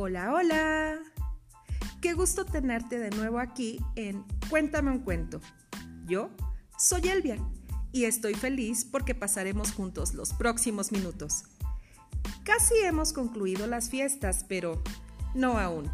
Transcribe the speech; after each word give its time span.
Hola, 0.00 0.32
hola. 0.32 0.96
Qué 2.00 2.12
gusto 2.12 2.44
tenerte 2.44 3.00
de 3.00 3.10
nuevo 3.10 3.40
aquí 3.40 3.80
en 3.96 4.24
Cuéntame 4.48 4.92
un 4.92 5.00
cuento. 5.00 5.40
Yo 6.06 6.30
soy 6.78 7.08
Elvia 7.08 7.36
y 7.90 8.04
estoy 8.04 8.34
feliz 8.34 8.84
porque 8.84 9.16
pasaremos 9.16 9.72
juntos 9.72 10.14
los 10.14 10.32
próximos 10.34 10.92
minutos. 10.92 11.42
Casi 12.44 12.76
hemos 12.84 13.12
concluido 13.12 13.66
las 13.66 13.90
fiestas, 13.90 14.44
pero 14.48 14.84
no 15.34 15.58
aún. 15.58 15.90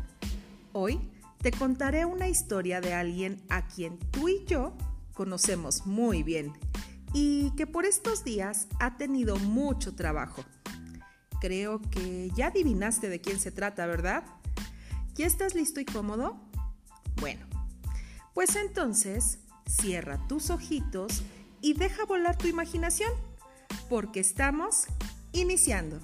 Hoy 0.75 1.01
te 1.41 1.51
contaré 1.51 2.05
una 2.05 2.29
historia 2.29 2.83
de 2.83 2.93
alguien 2.93 3.43
a 3.49 3.67
quien 3.69 3.99
tú 4.11 4.29
y 4.29 4.45
yo 4.45 4.77
conocemos 5.15 5.87
muy 5.87 6.23
bien 6.23 6.53
y 7.15 7.53
que 7.53 7.67
por 7.67 7.87
estos 7.87 8.23
días 8.23 8.69
ha 8.81 8.99
tenido 8.99 9.37
mucho 9.37 9.95
trabajo. 9.95 10.45
Creo 11.45 11.79
que 11.91 12.31
ya 12.35 12.47
adivinaste 12.47 13.11
de 13.11 13.21
quién 13.21 13.39
se 13.39 13.53
trata, 13.53 13.85
¿verdad? 13.85 14.25
¿Ya 15.15 15.27
estás 15.27 15.55
listo 15.55 15.79
y 15.79 15.85
cómodo? 15.85 16.41
Bueno, 17.17 17.45
pues 18.33 18.57
entonces 18.57 19.41
cierra 19.67 20.27
tus 20.27 20.49
ojitos 20.49 21.23
y 21.61 21.75
deja 21.75 22.07
volar 22.07 22.39
tu 22.39 22.47
imaginación, 22.47 23.13
porque 23.91 24.21
estamos 24.21 24.87
iniciando. 25.33 26.01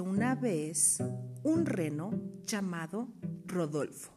Una 0.00 0.36
vez 0.36 1.02
un 1.42 1.66
reno 1.66 2.12
llamado 2.44 3.08
Rodolfo, 3.46 4.12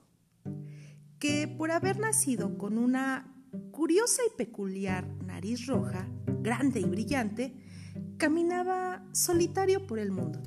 que 1.17 1.47
por 1.47 1.71
haber 1.71 1.97
nacido 1.97 2.55
con 2.59 2.77
una 2.77 3.33
curiosa 3.71 4.21
y 4.27 4.37
peculiar 4.37 5.07
nariz 5.25 5.65
roja, 5.65 6.07
grande 6.41 6.81
y 6.81 6.83
brillante, 6.83 7.55
caminaba 8.17 9.03
solitario 9.11 9.87
por 9.87 9.97
el 9.97 10.11
mundo. 10.11 10.39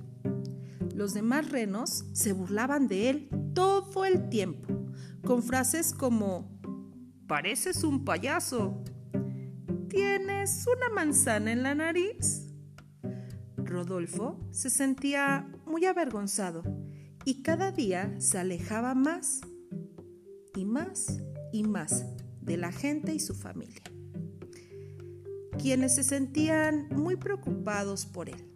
Los 0.95 1.15
demás 1.15 1.51
renos 1.51 2.05
se 2.13 2.33
burlaban 2.33 2.87
de 2.87 3.11
él 3.11 3.29
todo 3.55 4.05
el 4.05 4.29
tiempo, 4.29 4.87
con 5.27 5.43
frases 5.43 5.93
como, 5.93 6.49
pareces 7.27 7.83
un 7.83 8.05
payaso, 8.05 8.85
tienes 9.89 10.65
una 10.69 10.95
manzana 10.95 11.51
en 11.51 11.65
la 11.65 11.75
nariz 11.75 12.52
Rodolfo 13.73 14.39
se 14.51 14.71
sentía 14.71 15.51
muy 15.67 15.87
avergonzado 15.87 16.63
y 17.25 17.43
cada 17.43 17.73
día 17.73 18.15
se 18.21 18.39
alejaba 18.39 18.95
más 18.95 19.41
y 20.55 20.65
más 20.65 21.21
y 21.53 21.65
más 21.65 22.05
de 22.41 22.57
la 22.57 22.71
gente 22.71 23.15
y 23.15 23.21
su 23.21 23.35
familia, 23.35 23.83
quienes 25.59 25.95
se 25.95 26.05
sentían 26.05 26.89
muy 26.91 27.17
preocupados 27.17 28.07
por 28.07 28.29
él. 28.29 28.49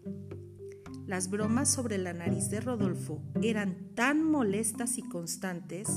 Las 1.06 1.30
bromas 1.30 1.72
sobre 1.72 1.98
la 1.98 2.12
nariz 2.12 2.50
de 2.50 2.60
Rodolfo 2.60 3.22
eran 3.40 3.94
tan 3.94 4.24
molestas 4.24 4.98
y 4.98 5.02
constantes 5.02 5.88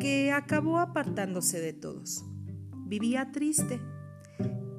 que 0.00 0.32
acabó 0.32 0.78
apartándose 0.78 1.60
de 1.60 1.74
todos. 1.74 2.24
Vivía 2.86 3.30
triste, 3.30 3.80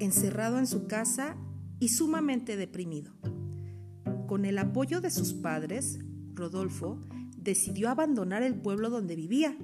encerrado 0.00 0.58
en 0.58 0.66
su 0.66 0.86
casa 0.86 1.36
y 1.78 1.88
sumamente 1.90 2.56
deprimido. 2.56 3.12
Con 4.26 4.44
el 4.44 4.58
apoyo 4.58 5.00
de 5.00 5.10
sus 5.10 5.34
padres, 5.34 5.98
Rodolfo 6.34 6.98
decidió 7.36 7.90
abandonar 7.90 8.42
el 8.42 8.54
pueblo 8.54 8.90
donde 8.90 9.16
vivía 9.16 9.56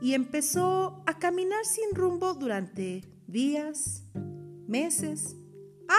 y 0.00 0.12
empezó 0.12 1.02
a 1.06 1.18
caminar 1.18 1.64
sin 1.64 1.94
rumbo 1.94 2.34
durante 2.34 3.02
días, 3.26 4.04
meses, 4.68 5.36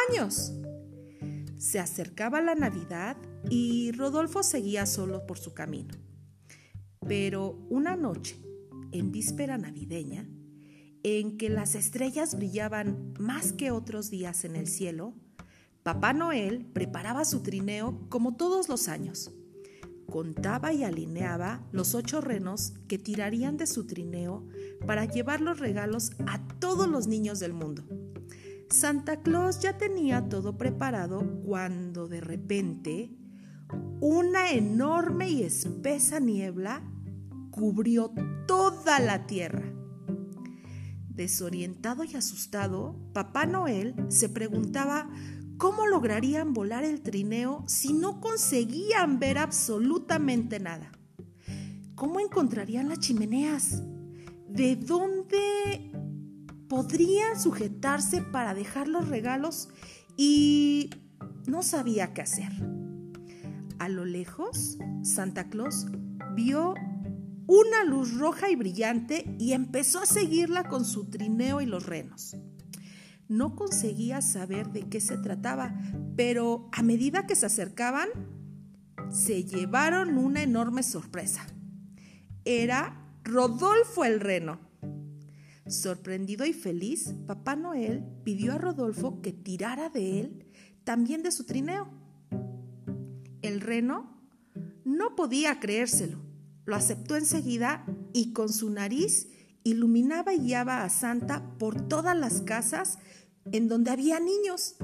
años. 0.10 0.54
Se 1.58 1.80
acercaba 1.80 2.42
la 2.42 2.54
Navidad 2.54 3.18
y 3.50 3.92
Rodolfo 3.94 4.44
seguía 4.44 4.86
solo 4.86 5.26
por 5.26 5.40
su 5.40 5.54
camino. 5.54 5.96
Pero 7.08 7.58
una 7.70 7.96
noche, 7.96 8.38
en 8.92 9.12
víspera 9.12 9.58
navideña, 9.58 10.28
en 11.04 11.38
que 11.38 11.50
las 11.50 11.76
estrellas 11.76 12.36
brillaban 12.36 13.14
más 13.20 13.54
que 13.54 13.72
otros 13.72 14.10
días 14.10 14.44
en 14.46 14.56
el 14.56 14.68
cielo, 14.68 15.14
Papá 15.86 16.14
Noel 16.14 16.66
preparaba 16.66 17.26
su 17.26 17.44
trineo 17.44 18.10
como 18.10 18.36
todos 18.36 18.70
los 18.70 18.88
años. 18.88 19.32
Contaba 20.10 20.74
y 20.74 20.84
alineaba 20.84 21.64
los 21.72 21.94
ocho 21.94 22.22
renos 22.22 22.74
que 22.88 22.98
tirarían 22.98 23.56
de 23.56 23.68
su 23.68 23.86
trineo 23.86 24.48
para 24.88 25.06
llevar 25.06 25.42
los 25.42 25.60
regalos 25.60 26.14
a 26.26 26.44
todos 26.58 26.90
los 26.90 27.06
niños 27.06 27.40
del 27.40 27.54
mundo. 27.54 27.84
Santa 28.68 29.22
Claus 29.22 29.60
ya 29.60 29.78
tenía 29.78 30.28
todo 30.28 30.58
preparado 30.58 31.22
cuando 31.46 32.08
de 32.08 32.20
repente 32.20 33.16
una 34.02 34.54
enorme 34.54 35.30
y 35.30 35.44
espesa 35.44 36.20
niebla 36.20 36.82
cubrió 37.52 38.12
toda 38.48 39.00
la 39.00 39.28
tierra. 39.28 39.72
Desorientado 41.10 42.04
y 42.04 42.16
asustado, 42.16 43.00
Papá 43.14 43.46
Noel 43.46 43.96
se 44.10 44.28
preguntaba 44.28 45.10
¿Cómo 45.58 45.88
lograrían 45.88 46.54
volar 46.54 46.84
el 46.84 47.02
trineo 47.02 47.64
si 47.66 47.94
no 47.94 48.20
conseguían 48.20 49.20
ver 49.20 49.38
absolutamente 49.38 50.60
nada? 50.60 50.92
¿Cómo 51.96 52.20
encontrarían 52.20 52.90
las 52.90 53.00
chimeneas? 53.00 53.82
¿De 54.50 54.76
dónde 54.76 55.92
podrían 56.68 57.40
sujetarse 57.40 58.22
para 58.22 58.54
dejar 58.54 58.90
los 58.90 59.08
regalos? 59.08 59.70
Y 60.18 60.90
no 61.48 61.64
sabía 61.64 62.14
qué 62.14 62.22
hacer. 62.22 62.52
A 63.80 63.88
lo 63.88 64.04
lejos, 64.04 64.78
Santa 65.04 65.50
Claus 65.50 65.86
vio 66.36 66.74
una 67.48 67.84
luz 67.86 68.18
roja 68.18 68.50
y 68.50 68.56
brillante 68.56 69.36
y 69.40 69.54
empezó 69.54 70.00
a 70.00 70.06
seguirla 70.06 70.68
con 70.68 70.84
su 70.84 71.10
trineo 71.10 71.62
y 71.62 71.66
los 71.66 71.86
renos. 71.86 72.36
No 73.28 73.56
conseguía 73.56 74.22
saber 74.22 74.72
de 74.72 74.88
qué 74.90 75.02
se 75.02 75.18
trataba, 75.18 75.76
pero 76.16 76.70
a 76.72 76.84
medida 76.84 77.26
que 77.26 77.36
se 77.36 77.46
acercaban, 77.46 78.10
se 79.10 79.44
llevaron 79.44 80.18
una 80.18 80.44
enorme 80.44 80.84
sorpresa. 80.84 81.46
Era 82.44 83.02
Rodolfo 83.24 84.06
el 84.06 84.20
reno. 84.20 84.60
Sorprendido 85.68 86.46
y 86.46 86.54
feliz, 86.54 87.16
Papá 87.26 87.56
Noel 87.56 88.04
pidió 88.24 88.54
a 88.54 88.58
Rodolfo 88.58 89.22
que 89.22 89.34
tirara 89.34 89.90
de 89.90 90.20
él 90.20 90.46
también 90.84 91.24
de 91.24 91.32
su 91.32 91.44
trineo. 91.44 91.90
El 93.42 93.60
reno 93.60 94.16
no 94.86 95.16
podía 95.16 95.60
creérselo. 95.60 96.20
Lo 96.66 96.76
aceptó 96.76 97.16
enseguida 97.16 97.86
y 98.14 98.32
con 98.32 98.50
su 98.50 98.70
nariz 98.70 99.28
iluminaba 99.66 100.34
y 100.34 100.40
guiaba 100.40 100.84
a 100.84 100.90
Santa 100.90 101.44
por 101.58 101.90
todas 101.90 102.16
las 102.16 102.42
casas 102.42 103.00
en 103.52 103.68
donde 103.68 103.92
había 103.92 104.22
niños. 104.22 104.76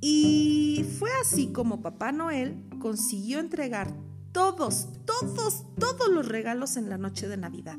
Y 0.00 0.86
fue 0.98 1.10
así 1.20 1.48
como 1.48 1.82
Papá 1.82 2.12
Noel 2.12 2.64
consiguió 2.80 3.40
entregar 3.40 3.94
todos, 4.32 4.88
todos, 5.04 5.66
todos 5.78 6.08
los 6.08 6.26
regalos 6.26 6.76
en 6.76 6.88
la 6.88 6.96
noche 6.96 7.28
de 7.28 7.36
Navidad, 7.36 7.78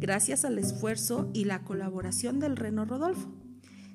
gracias 0.00 0.44
al 0.46 0.58
esfuerzo 0.58 1.30
y 1.34 1.44
la 1.44 1.62
colaboración 1.62 2.40
del 2.40 2.56
reno 2.56 2.86
Rodolfo. 2.86 3.28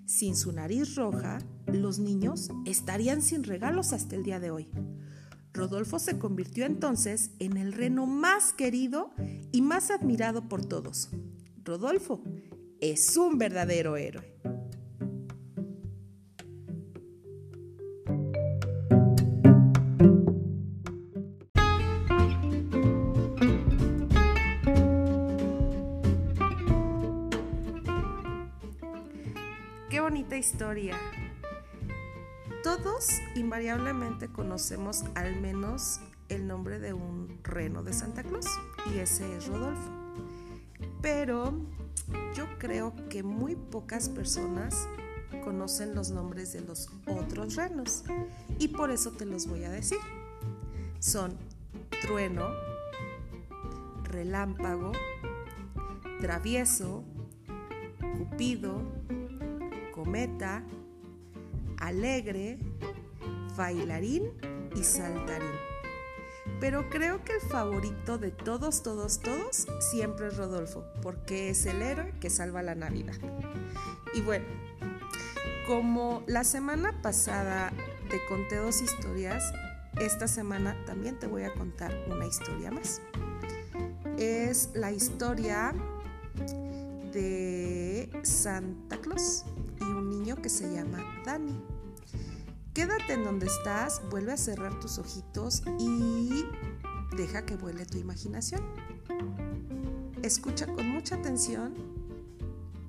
Sin 0.06 0.36
su 0.36 0.52
nariz 0.52 0.96
roja, 0.96 1.40
los 1.66 2.00
niños 2.00 2.50
estarían 2.66 3.22
sin 3.22 3.44
regalos 3.44 3.94
hasta 3.94 4.16
el 4.16 4.24
día 4.24 4.40
de 4.40 4.52
hoy. 4.52 4.70
Rodolfo 5.54 5.98
se 5.98 6.20
convirtió 6.20 6.66
entonces 6.66 7.32
en 7.40 7.58
el 7.58 7.74
reno 7.74 8.06
más 8.06 8.54
querido 8.54 9.12
y 9.52 9.62
más 9.62 9.92
admirado 9.92 10.48
por 10.48 10.66
todos. 10.66 11.10
Rodolfo 11.70 12.24
es 12.82 13.16
un 13.16 13.38
verdadero 13.38 13.96
héroe. 13.96 14.26
Qué 29.92 30.00
bonita 30.00 30.38
historia. 30.38 30.98
Todos 32.64 33.10
invariablemente 33.36 34.28
conocemos 34.30 35.04
al 35.14 35.40
menos 35.40 36.00
el 36.30 36.48
nombre 36.48 36.80
de 36.80 36.94
un 36.94 37.38
reno 37.44 37.84
de 37.84 37.94
Santa 37.94 38.24
Claus 38.24 38.48
y 38.92 38.98
ese 38.98 39.38
es 39.38 39.46
Rodolfo 39.46 39.99
pero 41.02 41.54
yo 42.36 42.46
creo 42.58 42.94
que 43.10 43.24
muy 43.24 43.56
pocas 43.56 44.10
personas 44.10 44.88
conocen 45.44 45.96
los 45.96 46.12
nombres 46.12 46.54
de 46.54 46.62
los 46.62 46.90
otros 47.08 47.56
renos 47.56 48.04
y 48.58 48.70
por 48.70 48.92
eso 48.92 49.12
te 49.12 49.26
los 49.26 49.48
voy 49.48 49.64
a 49.64 49.70
decir. 49.70 50.00
Son 51.00 51.38
Trueno, 52.02 52.50
relámpago, 54.04 54.92
travieso, 56.20 57.04
cupido, 58.18 58.82
cometa, 59.94 60.64
alegre, 61.78 62.58
bailarín 63.56 64.32
y 64.76 64.84
saltarín. 64.84 65.69
Pero 66.60 66.90
creo 66.90 67.24
que 67.24 67.34
el 67.36 67.42
favorito 67.42 68.18
de 68.18 68.32
todos, 68.32 68.84
todos, 68.84 69.20
todos 69.20 69.68
siempre 69.80 70.28
es 70.28 70.38
Rodolfo, 70.38 70.84
porque 71.02 71.50
es 71.50 71.66
el 71.66 71.82
héroe 71.82 72.14
que 72.20 72.30
salva 72.30 72.62
la 72.62 72.76
Navidad. 72.76 73.16
Y 74.14 74.22
bueno, 74.22 74.46
como 75.68 76.24
la 76.28 76.44
semana 76.44 77.02
pasada 77.02 77.72
te 78.10 78.20
conté 78.28 78.58
dos 78.58 78.82
historias, 78.82 79.54
esta 80.00 80.28
semana 80.28 80.76
también 80.86 81.18
te 81.18 81.28
voy 81.28 81.44
a 81.44 81.54
contar 81.54 81.94
una 82.10 82.26
historia 82.26 82.72
más. 82.72 83.02
Es 84.18 84.70
la 84.74 84.92
historia 84.92 85.74
de 87.14 88.10
Santa 88.24 88.98
Claus 88.98 89.46
y 89.80 89.84
un 89.84 90.10
niño 90.10 90.36
que 90.36 90.50
se 90.50 90.70
llama 90.74 91.00
Dani. 91.26 91.79
Quédate 92.74 93.14
en 93.14 93.24
donde 93.24 93.48
estás, 93.48 94.02
vuelve 94.10 94.32
a 94.32 94.38
cerrar 94.38 94.80
tus 94.80 95.00
ojitos 95.00 95.64
y 95.80 96.46
deja 97.16 97.46
que 97.46 97.56
vuele 97.56 97.86
tu 97.86 97.98
imaginación. 97.98 98.62
Escucha 100.22 100.68
con 100.68 100.88
mucha 100.90 101.16
atención 101.16 101.74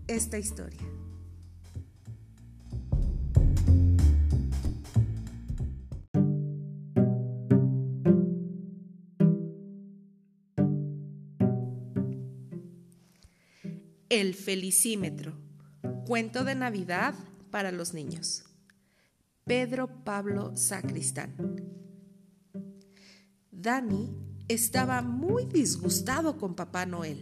esta 0.07 0.39
historia. 0.39 0.81
El 14.09 14.35
felicímetro. 14.35 15.33
Cuento 16.05 16.45
de 16.45 16.57
Navidad 16.57 17.15
para 17.51 17.71
los 17.71 17.95
niños. 17.95 18.50
Pedro 19.51 20.05
Pablo 20.05 20.53
Sacristán. 20.55 21.35
Dani 23.51 24.09
estaba 24.47 25.03
muy 25.03 25.45
disgustado 25.47 26.39
con 26.39 26.55
Papá 26.55 26.87
Noel. 26.87 27.21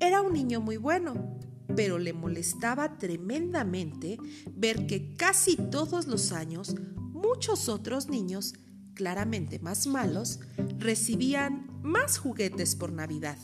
Era 0.00 0.22
un 0.22 0.32
niño 0.32 0.60
muy 0.60 0.76
bueno, 0.76 1.38
pero 1.76 2.00
le 2.00 2.12
molestaba 2.12 2.98
tremendamente 2.98 4.18
ver 4.56 4.88
que 4.88 5.14
casi 5.14 5.54
todos 5.54 6.08
los 6.08 6.32
años 6.32 6.74
muchos 6.96 7.68
otros 7.68 8.08
niños, 8.08 8.54
claramente 8.94 9.60
más 9.60 9.86
malos, 9.86 10.40
recibían 10.78 11.68
más 11.80 12.18
juguetes 12.18 12.74
por 12.74 12.90
Navidad. 12.90 13.38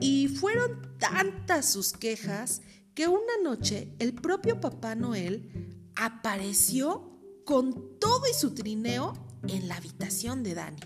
Y 0.00 0.26
fueron 0.26 0.98
tantas 0.98 1.70
sus 1.70 1.92
quejas 1.92 2.60
que 2.96 3.06
una 3.06 3.34
noche 3.44 3.94
el 4.00 4.14
propio 4.14 4.60
Papá 4.60 4.96
Noel 4.96 5.67
apareció 5.98 7.18
con 7.44 7.98
todo 7.98 8.22
y 8.30 8.34
su 8.34 8.54
trineo 8.54 9.12
en 9.48 9.68
la 9.68 9.76
habitación 9.76 10.42
de 10.42 10.54
Dani 10.54 10.80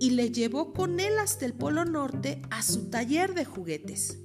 y 0.00 0.10
le 0.10 0.30
llevó 0.32 0.72
con 0.72 0.98
él 0.98 1.18
hasta 1.18 1.46
el 1.46 1.52
Polo 1.52 1.84
Norte 1.84 2.42
a 2.50 2.62
su 2.62 2.90
taller 2.90 3.34
de 3.34 3.44
juguetes. 3.44 4.18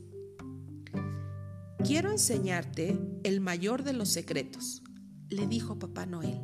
Quiero 1.83 2.11
enseñarte 2.11 2.99
el 3.23 3.41
mayor 3.41 3.83
de 3.83 3.93
los 3.93 4.09
secretos, 4.09 4.83
le 5.29 5.47
dijo 5.47 5.79
Papá 5.79 6.05
Noel. 6.05 6.41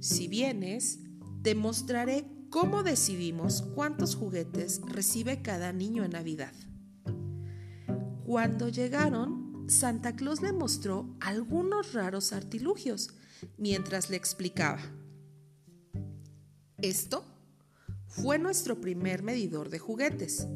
Si 0.00 0.28
vienes, 0.28 1.00
te 1.42 1.54
mostraré 1.54 2.26
cómo 2.50 2.82
decidimos 2.82 3.62
cuántos 3.74 4.14
juguetes 4.14 4.80
recibe 4.86 5.42
cada 5.42 5.72
niño 5.72 6.04
en 6.04 6.12
Navidad. 6.12 6.52
Cuando 8.24 8.68
llegaron, 8.68 9.45
Santa 9.68 10.14
Claus 10.14 10.42
le 10.42 10.52
mostró 10.52 11.16
algunos 11.20 11.92
raros 11.92 12.32
artilugios 12.32 13.10
mientras 13.58 14.10
le 14.10 14.16
explicaba. 14.16 14.80
Esto 16.78 17.24
fue 18.06 18.38
nuestro 18.38 18.80
primer 18.80 19.22
medidor 19.22 19.68
de 19.68 19.78
juguetes. 19.78 20.46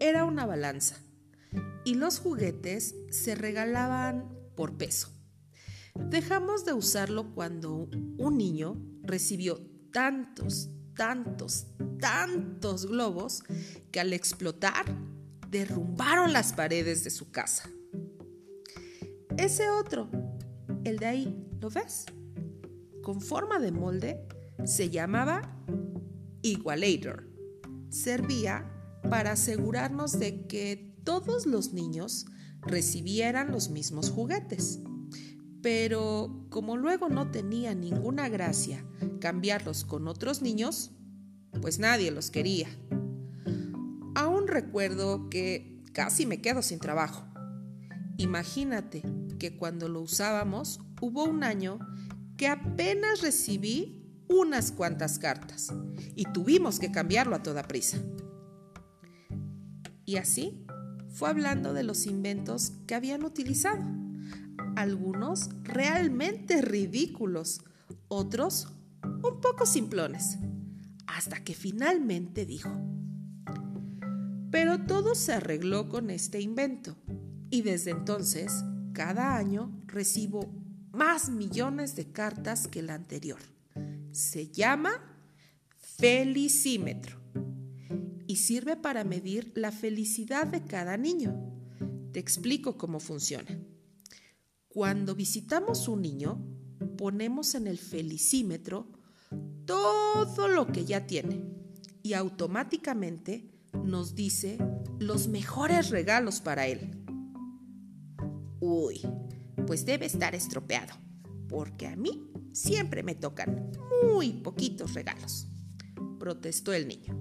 Era 0.00 0.24
una 0.24 0.44
balanza 0.44 0.96
y 1.84 1.94
los 1.94 2.18
juguetes 2.18 2.96
se 3.10 3.34
regalaban 3.34 4.28
por 4.56 4.76
peso. 4.76 5.08
Dejamos 5.94 6.64
de 6.64 6.72
usarlo 6.72 7.34
cuando 7.34 7.88
un 8.18 8.38
niño 8.38 8.76
recibió 9.02 9.60
tantos, 9.92 10.68
tantos, 10.94 11.66
tantos 12.00 12.86
globos 12.86 13.42
que 13.92 14.00
al 14.00 14.12
explotar 14.12 14.84
derrumbaron 15.48 16.32
las 16.32 16.52
paredes 16.52 17.04
de 17.04 17.10
su 17.10 17.30
casa. 17.30 17.70
Ese 19.38 19.70
otro, 19.70 20.10
el 20.82 20.98
de 20.98 21.06
ahí, 21.06 21.48
¿lo 21.60 21.70
ves? 21.70 22.06
Con 23.04 23.20
forma 23.20 23.60
de 23.60 23.70
molde, 23.70 24.26
se 24.64 24.90
llamaba 24.90 25.56
Igualator. 26.42 27.30
Servía 27.88 28.68
para 29.08 29.32
asegurarnos 29.32 30.18
de 30.18 30.48
que 30.48 30.96
todos 31.04 31.46
los 31.46 31.72
niños 31.72 32.26
recibieran 32.62 33.52
los 33.52 33.70
mismos 33.70 34.10
juguetes. 34.10 34.80
Pero 35.62 36.48
como 36.50 36.76
luego 36.76 37.08
no 37.08 37.30
tenía 37.30 37.76
ninguna 37.76 38.28
gracia 38.28 38.84
cambiarlos 39.20 39.84
con 39.84 40.08
otros 40.08 40.42
niños, 40.42 40.90
pues 41.62 41.78
nadie 41.78 42.10
los 42.10 42.32
quería. 42.32 42.68
Aún 44.16 44.48
recuerdo 44.48 45.30
que 45.30 45.84
casi 45.92 46.26
me 46.26 46.40
quedo 46.40 46.60
sin 46.60 46.80
trabajo. 46.80 47.24
Imagínate 48.18 49.04
que 49.38 49.56
cuando 49.56 49.88
lo 49.88 50.00
usábamos 50.00 50.80
hubo 51.00 51.22
un 51.24 51.44
año 51.44 51.78
que 52.36 52.48
apenas 52.48 53.20
recibí 53.20 54.04
unas 54.28 54.72
cuantas 54.72 55.20
cartas 55.20 55.72
y 56.16 56.24
tuvimos 56.24 56.80
que 56.80 56.90
cambiarlo 56.90 57.36
a 57.36 57.44
toda 57.44 57.62
prisa. 57.62 57.98
Y 60.04 60.16
así 60.16 60.66
fue 61.10 61.28
hablando 61.28 61.72
de 61.72 61.84
los 61.84 62.06
inventos 62.06 62.72
que 62.88 62.96
habían 62.96 63.22
utilizado, 63.22 63.84
algunos 64.74 65.50
realmente 65.62 66.60
ridículos, 66.60 67.60
otros 68.08 68.66
un 69.04 69.40
poco 69.40 69.64
simplones, 69.64 70.38
hasta 71.06 71.44
que 71.44 71.54
finalmente 71.54 72.46
dijo, 72.46 72.70
pero 74.50 74.86
todo 74.86 75.14
se 75.14 75.34
arregló 75.34 75.88
con 75.88 76.10
este 76.10 76.40
invento 76.40 76.96
y 77.50 77.62
desde 77.62 77.90
entonces 77.90 78.64
cada 78.92 79.36
año 79.36 79.82
recibo 79.86 80.52
más 80.92 81.30
millones 81.30 81.94
de 81.96 82.10
cartas 82.10 82.66
que 82.66 82.82
la 82.82 82.94
anterior. 82.94 83.38
Se 84.10 84.48
llama 84.48 84.90
felicímetro 85.76 87.18
y 88.26 88.36
sirve 88.36 88.76
para 88.76 89.04
medir 89.04 89.52
la 89.54 89.72
felicidad 89.72 90.46
de 90.46 90.64
cada 90.64 90.96
niño. 90.96 91.34
Te 92.12 92.20
explico 92.20 92.76
cómo 92.76 93.00
funciona. 93.00 93.58
Cuando 94.68 95.14
visitamos 95.14 95.88
un 95.88 96.02
niño, 96.02 96.44
ponemos 96.96 97.54
en 97.54 97.66
el 97.66 97.78
felicímetro 97.78 98.88
todo 99.64 100.48
lo 100.48 100.66
que 100.66 100.84
ya 100.84 101.06
tiene 101.06 101.44
y 102.02 102.14
automáticamente 102.14 103.50
nos 103.84 104.14
dice 104.14 104.58
los 104.98 105.28
mejores 105.28 105.90
regalos 105.90 106.40
para 106.40 106.66
él. 106.66 106.97
Uy, 108.60 109.00
pues 109.66 109.84
debe 109.84 110.06
estar 110.06 110.34
estropeado, 110.34 110.94
porque 111.48 111.86
a 111.86 111.94
mí 111.94 112.30
siempre 112.52 113.02
me 113.02 113.14
tocan 113.14 113.70
muy 114.02 114.32
poquitos 114.32 114.94
regalos, 114.94 115.46
protestó 116.18 116.72
el 116.72 116.88
niño. 116.88 117.16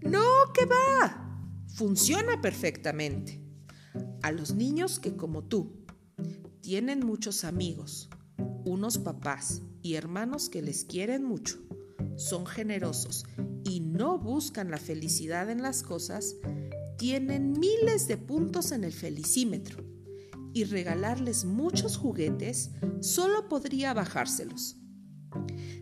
No, 0.00 0.24
que 0.54 0.64
va, 0.64 1.42
funciona 1.68 2.40
perfectamente. 2.40 3.42
A 4.22 4.32
los 4.32 4.54
niños 4.54 4.98
que 4.98 5.16
como 5.16 5.44
tú 5.44 5.84
tienen 6.62 7.04
muchos 7.04 7.44
amigos, 7.44 8.08
unos 8.64 8.98
papás 8.98 9.62
y 9.82 9.94
hermanos 9.94 10.48
que 10.48 10.62
les 10.62 10.84
quieren 10.84 11.24
mucho, 11.24 11.58
son 12.16 12.46
generosos 12.46 13.26
y 13.64 13.80
no 13.80 14.18
buscan 14.18 14.70
la 14.70 14.78
felicidad 14.78 15.50
en 15.50 15.60
las 15.60 15.82
cosas, 15.82 16.36
tienen 16.96 17.52
miles 17.52 18.08
de 18.08 18.16
puntos 18.16 18.72
en 18.72 18.84
el 18.84 18.92
felicímetro 18.92 19.85
y 20.56 20.64
regalarles 20.64 21.44
muchos 21.44 21.98
juguetes 21.98 22.70
solo 23.00 23.46
podría 23.46 23.92
bajárselos. 23.92 24.78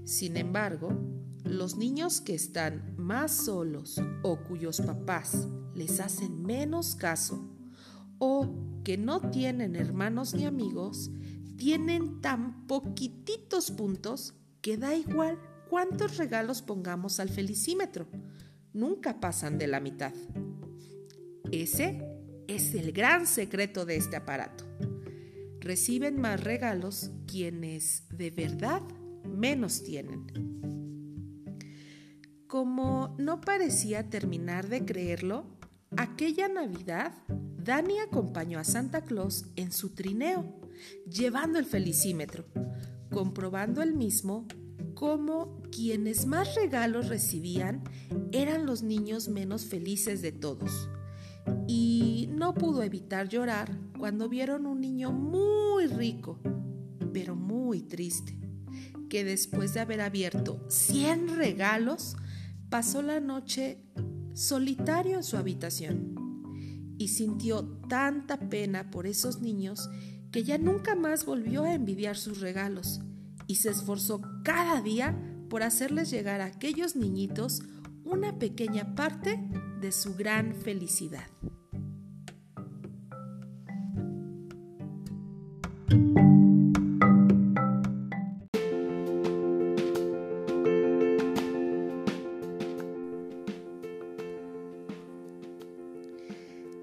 Sin 0.05 0.37
embargo, 0.37 0.99
los 1.45 1.77
niños 1.77 2.21
que 2.21 2.35
están 2.35 2.93
más 2.99 3.31
solos 3.31 4.03
o 4.25 4.43
cuyos 4.43 4.81
papás 4.81 5.47
les 5.77 6.01
hacen 6.01 6.43
menos 6.43 6.97
caso 6.97 7.57
o 8.19 8.53
que 8.83 8.99
no 8.99 9.21
tienen 9.31 9.77
hermanos 9.77 10.35
ni 10.35 10.45
amigos, 10.45 11.13
tienen 11.57 12.21
tan 12.21 12.67
poquititos 12.67 13.71
puntos 13.71 14.35
que 14.61 14.77
da 14.77 14.97
igual 14.97 15.39
cuántos 15.71 16.17
regalos 16.17 16.63
pongamos 16.63 17.21
al 17.21 17.29
felicímetro. 17.29 18.09
nunca 18.73 19.21
pasan 19.21 19.57
de 19.57 19.69
la 19.69 19.79
mitad. 19.79 20.13
Ese 21.53 22.14
es 22.55 22.73
el 22.75 22.93
gran 22.93 23.27
secreto 23.27 23.85
de 23.85 23.97
este 23.97 24.15
aparato. 24.15 24.65
Reciben 25.59 26.21
más 26.21 26.43
regalos 26.43 27.11
quienes 27.27 28.05
de 28.11 28.31
verdad 28.31 28.81
menos 29.25 29.83
tienen. 29.83 30.27
Como 32.47 33.17
no 33.19 33.41
parecía 33.41 34.09
terminar 34.09 34.69
de 34.69 34.85
creerlo, 34.85 35.47
aquella 35.97 36.47
Navidad 36.47 37.13
Dani 37.29 37.99
acompañó 37.99 38.61
a 38.61 38.65
Santa 38.65 39.03
Claus 39.05 39.47
en 39.57 39.73
su 39.73 39.91
trineo, 39.95 40.61
llevando 41.11 41.59
el 41.59 41.65
felicímetro, 41.65 42.45
comprobando 43.11 43.83
el 43.83 43.95
mismo 43.95 44.47
cómo 44.95 45.61
quienes 45.73 46.27
más 46.27 46.55
regalos 46.55 47.09
recibían 47.09 47.83
eran 48.31 48.65
los 48.65 48.83
niños 48.83 49.29
menos 49.29 49.65
felices 49.65 50.23
de 50.23 50.31
todos. 50.31 50.89
Y 51.67 52.29
no 52.33 52.55
pudo 52.55 52.83
evitar 52.83 53.29
llorar 53.29 53.77
cuando 53.99 54.29
vieron 54.29 54.67
un 54.67 54.81
niño 54.81 55.13
muy 55.13 55.87
rico, 55.87 56.41
pero 57.13 57.37
muy 57.37 57.83
triste, 57.83 58.39
que 59.09 59.25
después 59.25 59.75
de 59.75 59.81
haber 59.81 60.01
abierto 60.01 60.65
100 60.69 61.37
regalos, 61.37 62.17
pasó 62.69 63.03
la 63.03 63.21
noche 63.21 63.79
solitario 64.35 65.17
en 65.17 65.23
su 65.23 65.37
habitación 65.37 66.15
y 66.99 67.09
sintió 67.09 67.65
tanta 67.89 68.49
pena 68.49 68.91
por 68.91 69.07
esos 69.07 69.41
niños 69.41 69.89
que 70.33 70.43
ya 70.43 70.59
nunca 70.59 70.97
más 70.97 71.25
volvió 71.25 71.63
a 71.63 71.75
envidiar 71.75 72.17
sus 72.17 72.41
regalos 72.41 73.01
y 73.47 73.57
se 73.57 73.71
esforzó 73.71 74.21
cada 74.43 74.81
día 74.81 75.17
por 75.49 75.63
hacerles 75.63 76.11
llegar 76.11 76.41
a 76.41 76.47
aquellos 76.47 76.97
niñitos 76.97 77.63
una 78.05 78.39
pequeña 78.39 78.95
parte 78.95 79.39
de 79.81 79.93
su 79.93 80.15
gran 80.15 80.55
felicidad. 80.55 81.27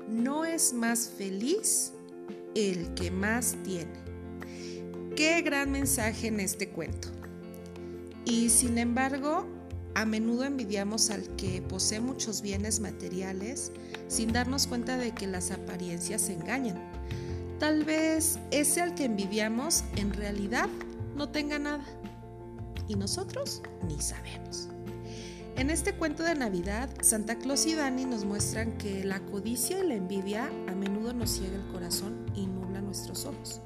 No 0.10 0.46
es 0.46 0.74
más 0.74 1.10
feliz 1.10 1.94
el 2.56 2.94
que 2.94 3.12
más 3.12 3.56
tiene. 3.64 4.00
Qué 5.16 5.42
gran 5.42 5.72
mensaje 5.72 6.28
en 6.28 6.40
este 6.40 6.70
cuento. 6.70 7.10
Y 8.26 8.50
sin 8.50 8.78
embargo, 8.78 9.48
a 9.96 10.06
menudo 10.06 10.44
envidiamos 10.44 11.10
al 11.10 11.24
que 11.36 11.62
posee 11.62 12.00
muchos 12.00 12.42
bienes 12.42 12.80
materiales 12.80 13.72
sin 14.08 14.32
darnos 14.32 14.68
cuenta 14.68 14.98
de 14.98 15.12
que 15.12 15.28
las 15.28 15.52
apariencias 15.52 16.30
engañan. 16.30 16.78
Tal 17.60 17.84
vez 17.84 18.40
ese 18.52 18.82
al 18.82 18.96
que 18.96 19.06
envidiamos 19.06 19.84
en 19.96 20.14
realidad 20.14 20.70
no 21.16 21.30
tenga 21.30 21.60
nada. 21.60 21.86
Y 22.88 22.96
nosotros 22.96 23.62
ni 23.88 24.00
sabemos. 24.02 24.68
En 25.56 25.70
este 25.70 25.94
cuento 25.94 26.24
de 26.24 26.36
Navidad, 26.36 26.90
Santa 27.02 27.38
Claus 27.38 27.66
y 27.66 27.76
Dani 27.76 28.06
nos 28.06 28.26
muestran 28.26 28.78
que 28.78 29.04
la 29.04 29.20
codicia 29.20 29.84
y 29.84 29.88
la 29.88 29.96
envidia 29.96 30.50
a 30.68 30.76
menudo 30.76 31.14
nos 31.14 31.32
ciega 31.32 31.56
el 31.56 31.72
corazón 31.72 32.26
y 32.36 32.48
nubla 32.48 32.82
nuestros 32.82 33.26
ojos 33.26 33.62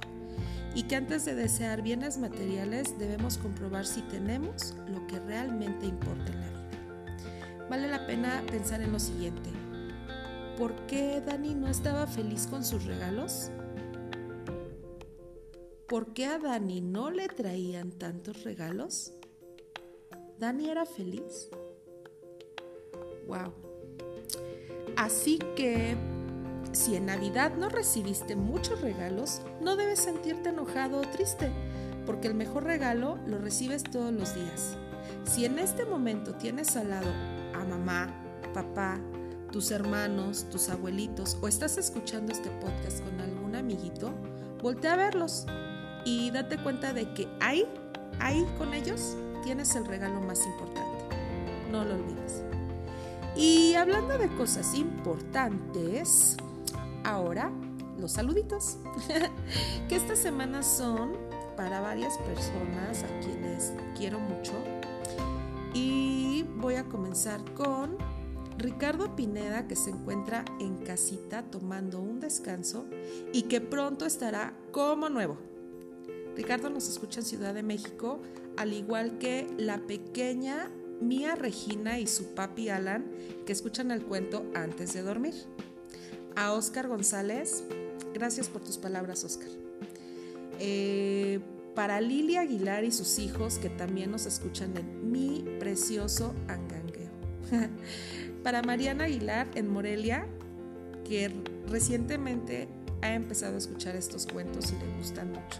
y 0.75 0.83
que 0.83 0.97
antes 0.97 1.23
de 1.23 1.33
desear 1.33 1.81
bienes 1.81 2.17
materiales 2.17 2.99
debemos 2.99 3.37
comprobar 3.37 3.85
si 3.85 4.01
tenemos 4.01 4.75
lo 4.89 5.07
que 5.07 5.19
realmente 5.19 5.85
importa 5.85 6.31
en 6.33 6.41
la 6.41 6.49
vida. 6.49 7.67
Vale 7.69 7.87
la 7.87 8.05
pena 8.05 8.43
pensar 8.51 8.81
en 8.81 8.91
lo 8.91 8.99
siguiente. 8.99 9.49
¿Por 10.57 10.75
qué 10.85 11.21
Dani 11.25 11.55
no 11.55 11.69
estaba 11.69 12.05
feliz 12.07 12.45
con 12.47 12.63
sus 12.63 12.83
regalos? 12.85 13.49
¿Por 15.87 16.13
qué 16.13 16.25
a 16.25 16.39
Dani 16.39 16.81
no 16.81 17.09
le 17.09 17.27
traían 17.27 17.91
tantos 17.91 18.43
regalos? 18.43 19.13
¿Dani 20.37 20.69
era 20.69 20.85
feliz? 20.85 21.49
Wow. 23.27 23.53
Así 24.97 25.39
que 25.55 25.95
si 26.75 26.95
en 26.95 27.07
Navidad 27.07 27.53
no 27.57 27.69
recibiste 27.69 28.35
muchos 28.35 28.81
regalos, 28.81 29.41
no 29.61 29.75
debes 29.75 29.99
sentirte 29.99 30.49
enojado 30.49 30.99
o 30.99 31.01
triste, 31.01 31.51
porque 32.05 32.27
el 32.27 32.35
mejor 32.35 32.63
regalo 32.63 33.17
lo 33.25 33.37
recibes 33.37 33.83
todos 33.83 34.13
los 34.13 34.35
días. 34.35 34.75
Si 35.25 35.45
en 35.45 35.59
este 35.59 35.85
momento 35.85 36.33
tienes 36.35 36.75
al 36.75 36.89
lado 36.89 37.11
a 37.53 37.63
mamá, 37.63 38.13
papá, 38.53 38.99
tus 39.51 39.71
hermanos, 39.71 40.47
tus 40.49 40.69
abuelitos 40.69 41.37
o 41.41 41.47
estás 41.47 41.77
escuchando 41.77 42.31
este 42.31 42.49
podcast 42.49 43.03
con 43.03 43.19
algún 43.21 43.55
amiguito, 43.55 44.13
voltea 44.61 44.93
a 44.93 44.97
verlos 44.97 45.45
y 46.03 46.29
date 46.31 46.57
cuenta 46.57 46.93
de 46.93 47.13
que 47.13 47.27
ahí, 47.39 47.65
ahí 48.19 48.45
con 48.57 48.73
ellos 48.73 49.15
tienes 49.43 49.75
el 49.75 49.85
regalo 49.85 50.19
más 50.21 50.45
importante. 50.45 51.05
No 51.71 51.83
lo 51.83 51.95
olvides. 51.95 52.43
Y 53.35 53.75
hablando 53.75 54.17
de 54.17 54.29
cosas 54.29 54.73
importantes, 54.75 56.37
ahora 57.05 57.51
los 57.99 58.11
saluditos, 58.11 58.77
que 59.89 59.95
esta 59.95 60.15
semana 60.15 60.63
son 60.63 61.13
para 61.55 61.79
varias 61.79 62.17
personas 62.19 63.03
a 63.03 63.19
quienes 63.21 63.73
quiero 63.95 64.19
mucho. 64.19 64.51
Y 65.73 66.43
voy 66.57 66.75
a 66.75 66.83
comenzar 66.85 67.41
con 67.53 67.97
Ricardo 68.57 69.15
Pineda, 69.15 69.67
que 69.67 69.75
se 69.75 69.91
encuentra 69.91 70.43
en 70.59 70.77
casita 70.77 71.43
tomando 71.43 72.01
un 72.01 72.19
descanso 72.19 72.85
y 73.31 73.43
que 73.43 73.61
pronto 73.61 74.05
estará 74.05 74.53
como 74.71 75.09
nuevo. 75.09 75.37
Ricardo 76.35 76.69
nos 76.69 76.89
escucha 76.89 77.21
en 77.21 77.25
Ciudad 77.25 77.53
de 77.53 77.63
México, 77.63 78.19
al 78.57 78.73
igual 78.73 79.17
que 79.19 79.47
la 79.57 79.77
pequeña 79.79 80.69
Mía 80.99 81.35
Regina 81.35 81.99
y 81.99 82.07
su 82.07 82.33
papi 82.33 82.69
Alan, 82.69 83.05
que 83.45 83.53
escuchan 83.53 83.91
el 83.91 84.03
cuento 84.05 84.45
antes 84.53 84.93
de 84.93 85.01
dormir 85.01 85.35
a 86.35 86.53
Oscar 86.53 86.87
González. 86.87 87.63
Gracias 88.13 88.47
por 88.47 88.63
tus 88.63 88.77
palabras, 88.77 89.23
Oscar. 89.23 89.49
Eh, 90.59 91.39
para 91.75 91.99
Lili 91.99 92.37
Aguilar 92.37 92.83
y 92.85 92.91
sus 92.91 93.19
hijos 93.19 93.57
que 93.57 93.69
también 93.69 94.11
nos 94.11 94.25
escuchan 94.25 94.75
en 94.77 95.11
Mi 95.11 95.45
Precioso 95.59 96.33
Angangueo. 96.47 97.11
para 98.43 98.61
Mariana 98.61 99.05
Aguilar 99.05 99.47
en 99.55 99.67
Morelia, 99.67 100.25
que 101.03 101.31
recientemente 101.67 102.69
ha 103.01 103.13
empezado 103.13 103.55
a 103.55 103.57
escuchar 103.57 103.95
estos 103.95 104.25
cuentos 104.25 104.71
y 104.71 104.83
le 104.83 104.97
gustan 104.97 105.29
mucho. 105.29 105.59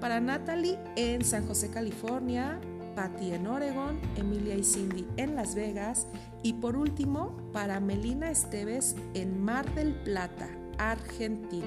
Para 0.00 0.20
Natalie 0.20 0.78
en 0.96 1.24
San 1.24 1.46
José, 1.46 1.70
California. 1.70 2.60
Patty 2.94 3.32
en 3.32 3.46
Oregon, 3.46 4.00
Emilia 4.16 4.54
y 4.54 4.64
Cindy 4.64 5.06
en 5.16 5.34
Las 5.34 5.54
Vegas 5.54 6.06
y 6.42 6.54
por 6.54 6.76
último 6.76 7.36
para 7.52 7.80
Melina 7.80 8.30
Esteves 8.30 8.96
en 9.14 9.42
Mar 9.42 9.72
del 9.74 9.94
Plata, 9.94 10.48
Argentina. 10.78 11.66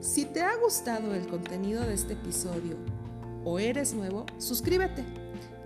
Si 0.00 0.24
te 0.24 0.42
ha 0.42 0.56
gustado 0.56 1.14
el 1.14 1.26
contenido 1.28 1.82
de 1.82 1.94
este 1.94 2.14
episodio 2.14 2.76
o 3.44 3.58
eres 3.58 3.94
nuevo, 3.94 4.26
suscríbete. 4.38 5.04